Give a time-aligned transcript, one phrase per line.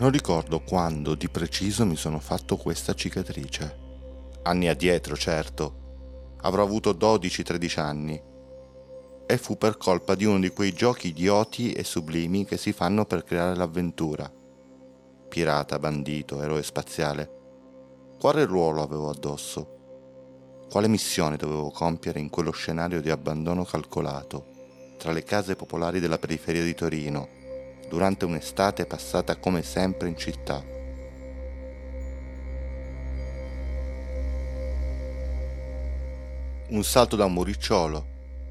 [0.00, 3.88] Non ricordo quando di preciso mi sono fatto questa cicatrice.
[4.44, 6.36] Anni addietro, certo.
[6.40, 8.22] Avrò avuto 12-13 anni.
[9.26, 13.04] E fu per colpa di uno di quei giochi idioti e sublimi che si fanno
[13.04, 14.32] per creare l'avventura.
[15.28, 17.30] Pirata, bandito, eroe spaziale.
[18.18, 20.64] Quale ruolo avevo addosso?
[20.70, 24.46] Quale missione dovevo compiere in quello scenario di abbandono calcolato,
[24.96, 27.39] tra le case popolari della periferia di Torino,
[27.90, 30.64] durante un'estate passata come sempre in città?
[36.68, 38.06] Un salto da un muricciolo,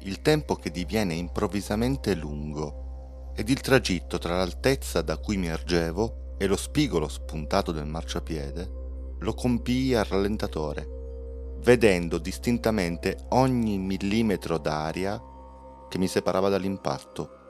[0.00, 6.34] il tempo che diviene improvvisamente lungo, ed il tragitto tra l'altezza da cui mi ergevo
[6.36, 8.80] e lo spigolo spuntato del marciapiede
[9.20, 11.00] lo compii al rallentatore
[11.62, 15.20] vedendo distintamente ogni millimetro d'aria
[15.88, 17.41] che mi separava dall'impatto.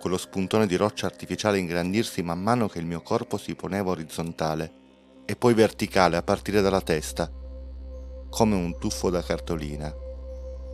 [0.00, 4.72] Quello spuntone di roccia artificiale ingrandirsi man mano che il mio corpo si poneva orizzontale
[5.26, 7.30] e poi verticale a partire dalla testa,
[8.30, 9.94] come un tuffo da cartolina.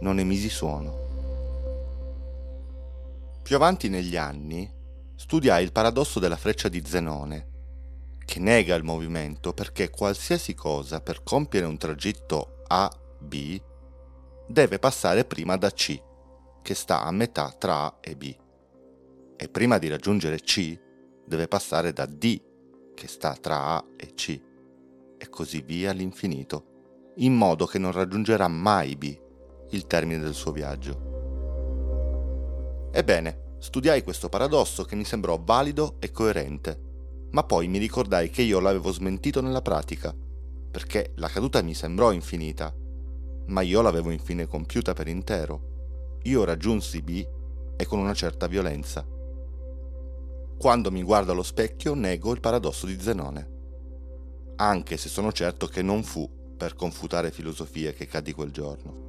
[0.01, 1.05] Non emisi suono.
[3.43, 4.73] Più avanti negli anni
[5.17, 7.49] studiai il paradosso della freccia di Zenone
[8.25, 13.61] che nega il movimento perché qualsiasi cosa per compiere un tragitto A-B
[14.47, 16.01] deve passare prima da C,
[16.63, 18.45] che sta a metà tra A e B.
[19.37, 20.79] E prima di raggiungere C
[21.25, 22.41] deve passare da D,
[22.95, 24.41] che sta tra A e C,
[25.19, 29.19] e così via all'infinito, in modo che non raggiungerà mai B,
[29.71, 31.05] il termine del suo viaggio.
[32.93, 36.87] Ebbene, studiai questo paradosso che mi sembrò valido e coerente
[37.37, 40.15] ma poi mi ricordai che io l'avevo smentito nella pratica,
[40.71, 42.75] perché la caduta mi sembrò infinita,
[43.49, 46.19] ma io l'avevo infine compiuta per intero.
[46.23, 47.27] Io raggiunsi B
[47.77, 49.07] e con una certa violenza.
[50.59, 53.55] Quando mi guardo allo specchio nego il paradosso di Zenone,
[54.57, 59.05] anche se sono certo che non fu per confutare filosofie che caddi quel giorno.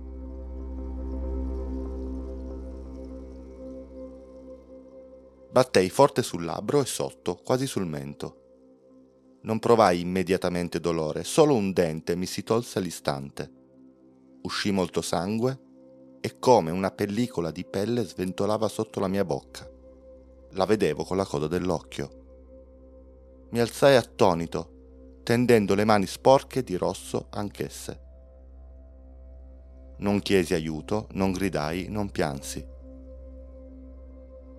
[5.49, 9.39] Battei forte sul labbro e sotto, quasi sul mento.
[9.43, 13.51] Non provai immediatamente dolore, solo un dente mi si tolse all'istante.
[14.41, 15.59] Uscì molto sangue
[16.19, 19.76] e come una pellicola di pelle sventolava sotto la mia bocca.
[20.57, 23.45] La vedevo con la coda dell'occhio.
[23.51, 28.01] Mi alzai attonito, tendendo le mani sporche di rosso anch'esse.
[29.97, 32.65] Non chiesi aiuto, non gridai, non piansi.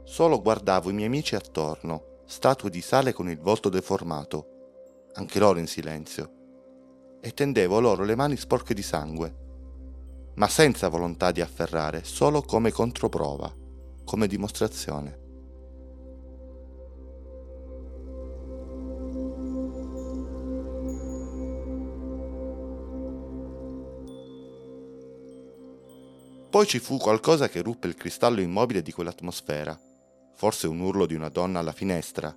[0.04, 5.58] Solo guardavo i miei amici attorno, statue di sale con il volto deformato, anche loro
[5.58, 9.34] in silenzio, e tendevo loro le mani sporche di sangue,
[10.34, 13.52] ma senza volontà di afferrare, solo come controprova,
[14.04, 15.26] come dimostrazione.
[26.58, 29.80] Poi ci fu qualcosa che ruppe il cristallo immobile di quell'atmosfera
[30.34, 32.36] forse un urlo di una donna alla finestra,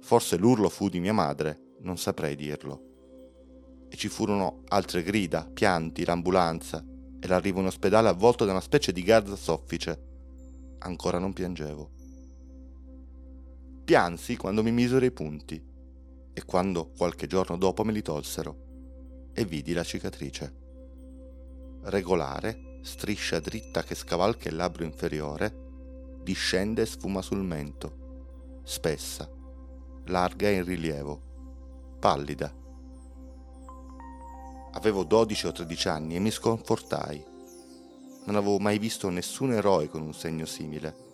[0.00, 3.86] forse l'urlo fu di mia madre, non saprei dirlo.
[3.88, 6.84] E ci furono altre grida, pianti, l'ambulanza
[7.20, 10.76] e l'arrivo in ospedale avvolto da una specie di garza soffice.
[10.78, 11.90] Ancora non piangevo.
[13.84, 15.64] Piansi quando mi misero i punti
[16.32, 20.56] e quando qualche giorno dopo me li tolsero e vidi la cicatrice.
[21.82, 25.68] Regolare, striscia dritta che scavalca il labbro inferiore,
[26.22, 29.28] discende e sfuma sul mento, spessa,
[30.06, 31.20] larga e in rilievo,
[31.98, 32.54] pallida.
[34.72, 37.24] Avevo 12 o 13 anni e mi sconfortai.
[38.24, 41.08] Non avevo mai visto nessun eroe con un segno simile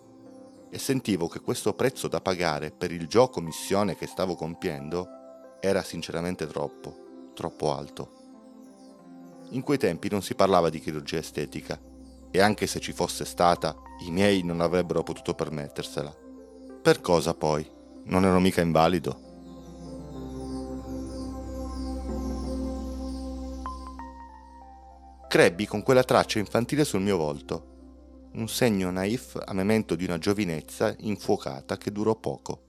[0.69, 5.07] e sentivo che questo prezzo da pagare per il gioco missione che stavo compiendo
[5.59, 8.16] era sinceramente troppo, troppo alto.
[9.51, 11.79] In quei tempi non si parlava di chirurgia estetica
[12.29, 16.13] e anche se ci fosse stata, i miei non avrebbero potuto permettersela.
[16.81, 17.69] Per cosa poi?
[18.03, 19.25] Non ero mica invalido.
[25.29, 30.17] Crebbi con quella traccia infantile sul mio volto, un segno naif a memento di una
[30.17, 32.63] giovinezza infuocata che durò poco.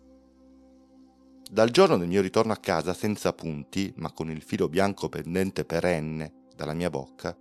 [1.51, 5.65] Dal giorno del mio ritorno a casa senza punti, ma con il filo bianco pendente
[5.65, 7.39] perenne dalla mia bocca,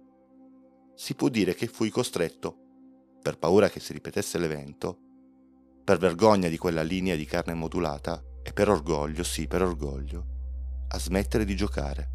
[0.93, 2.55] si può dire che fui costretto,
[3.19, 4.99] per paura che si ripetesse l'evento,
[5.83, 10.99] per vergogna di quella linea di carne modulata e per orgoglio, sì, per orgoglio, a
[10.99, 12.11] smettere di giocare.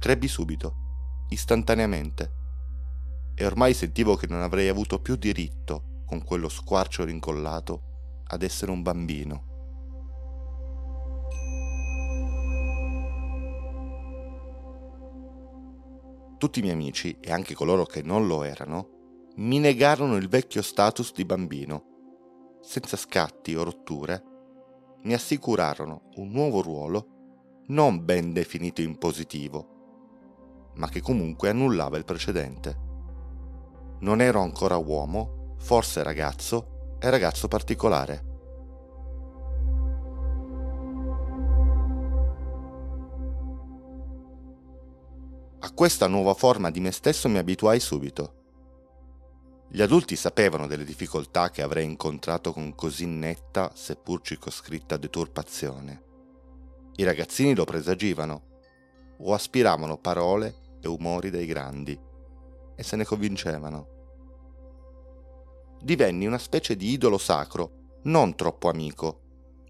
[0.00, 2.40] Crebbi subito, istantaneamente,
[3.36, 8.72] e ormai sentivo che non avrei avuto più diritto, con quello squarcio rincollato, ad essere
[8.72, 9.51] un bambino.
[16.42, 18.88] Tutti i miei amici e anche coloro che non lo erano
[19.36, 21.84] mi negarono il vecchio status di bambino.
[22.60, 24.24] Senza scatti o rotture,
[25.02, 27.06] mi assicurarono un nuovo ruolo
[27.68, 32.76] non ben definito in positivo, ma che comunque annullava il precedente.
[34.00, 38.31] Non ero ancora uomo, forse ragazzo e ragazzo particolare.
[45.72, 48.34] A questa nuova forma di me stesso mi abituai subito.
[49.70, 56.02] Gli adulti sapevano delle difficoltà che avrei incontrato con così netta, seppur circoscritta deturpazione.
[56.96, 58.42] I ragazzini lo presagivano,
[59.20, 61.98] o aspiravano parole e umori dei grandi,
[62.76, 63.86] e se ne convincevano.
[65.80, 69.20] Divenni una specie di idolo sacro, non troppo amico,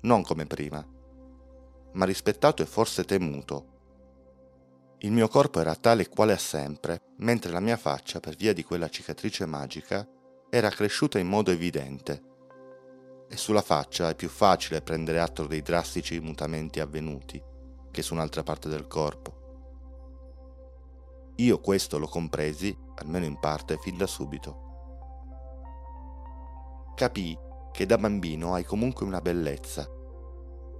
[0.00, 0.84] non come prima,
[1.92, 3.71] ma rispettato e forse temuto
[5.04, 8.52] il mio corpo era tale e quale a sempre, mentre la mia faccia, per via
[8.52, 10.06] di quella cicatrice magica,
[10.48, 12.22] era cresciuta in modo evidente.
[13.28, 17.42] E sulla faccia è più facile prendere atto dei drastici mutamenti avvenuti
[17.90, 19.40] che su un'altra parte del corpo.
[21.36, 24.60] Io questo lo compresi, almeno in parte, fin da subito.
[26.94, 27.38] Capii
[27.72, 29.84] che da bambino hai comunque una bellezza.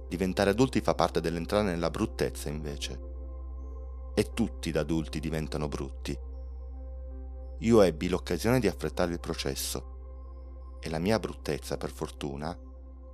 [0.07, 3.11] Diventare adulti fa parte dell'entrare nella bruttezza invece
[4.13, 6.17] e tutti da adulti diventano brutti.
[7.59, 12.57] Io ebbi l'occasione di affrettare il processo e la mia bruttezza, per fortuna,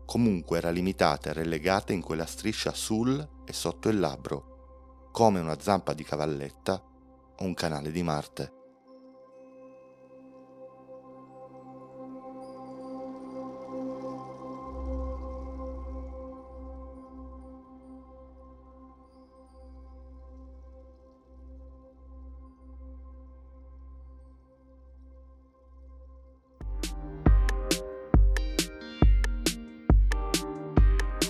[0.05, 5.59] comunque era limitata e relegata in quella striscia sul e sotto il labbro, come una
[5.59, 6.83] zampa di cavalletta
[7.37, 8.58] o un canale di Marte.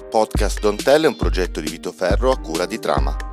[0.10, 3.29] Podcast Don't Tell è un progetto di Vito Ferro a cura di Trama.